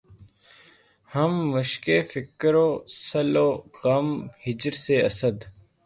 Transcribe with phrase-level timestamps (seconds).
[1.09, 3.49] ہم مشقِ فکر وصل و
[3.79, 4.07] غم
[4.43, 5.37] ہجر سے‘ اسد!